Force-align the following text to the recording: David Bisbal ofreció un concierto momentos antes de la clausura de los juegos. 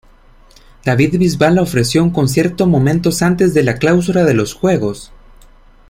David 0.83 1.19
Bisbal 1.19 1.59
ofreció 1.59 2.01
un 2.01 2.09
concierto 2.09 2.65
momentos 2.65 3.21
antes 3.21 3.53
de 3.53 3.61
la 3.61 3.75
clausura 3.75 4.23
de 4.23 4.33
los 4.33 4.55
juegos. 4.55 5.11